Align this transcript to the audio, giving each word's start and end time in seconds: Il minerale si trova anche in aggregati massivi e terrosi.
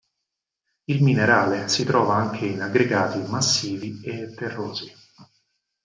Il 0.85 1.03
minerale 1.03 1.67
si 1.67 1.83
trova 1.83 2.15
anche 2.15 2.47
in 2.47 2.61
aggregati 2.63 3.21
massivi 3.29 4.01
e 4.03 4.33
terrosi. 4.33 4.91